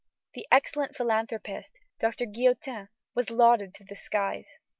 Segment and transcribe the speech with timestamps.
[0.33, 4.57] The excellent philanthropist, Doctor Guillotin, was lauded to the skies.